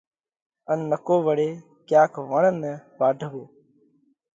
[0.71, 1.49] ان نڪو وۯي
[1.87, 3.43] ڪياڪ وڻ نئہ واڍوو۔